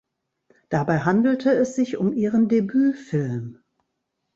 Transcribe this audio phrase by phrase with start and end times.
[0.69, 3.59] Dabei handelte es sich um ihren Debütfilm.